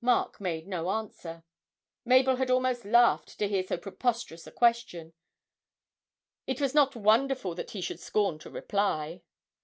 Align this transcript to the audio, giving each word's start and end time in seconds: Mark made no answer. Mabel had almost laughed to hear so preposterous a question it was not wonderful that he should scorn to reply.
Mark 0.00 0.40
made 0.40 0.66
no 0.66 0.90
answer. 0.90 1.44
Mabel 2.04 2.34
had 2.34 2.50
almost 2.50 2.84
laughed 2.84 3.38
to 3.38 3.46
hear 3.46 3.62
so 3.64 3.78
preposterous 3.78 4.44
a 4.48 4.50
question 4.50 5.12
it 6.44 6.60
was 6.60 6.74
not 6.74 6.96
wonderful 6.96 7.54
that 7.54 7.70
he 7.70 7.80
should 7.80 8.00
scorn 8.00 8.40
to 8.40 8.50
reply. 8.50 9.22